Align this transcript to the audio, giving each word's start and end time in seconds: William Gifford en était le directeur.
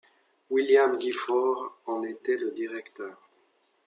William 0.49 0.97
Gifford 0.99 1.75
en 1.85 2.01
était 2.01 2.35
le 2.35 2.49
directeur. 2.53 3.15